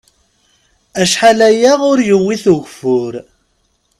[1.01, 3.13] Acḥal aya ur yewwit ugeffur.